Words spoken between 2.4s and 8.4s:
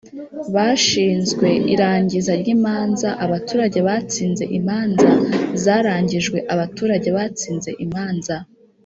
ry imanza abaturage batsinze imanza zarangijwe abaturage batsinze imanza